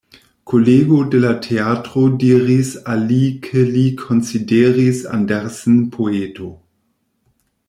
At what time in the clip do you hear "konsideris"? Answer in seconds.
4.03-5.05